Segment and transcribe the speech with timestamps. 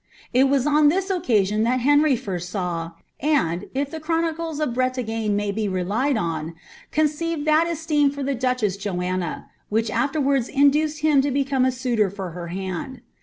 [0.33, 5.29] It was on this occasion that Henry first saw, and, if the chronicles of Bretagne
[5.35, 6.55] may be relied on,
[6.89, 12.09] conceived that esteem for the dochess Joanna, which afterwards induced him to become a suitor
[12.09, 13.01] for her hand.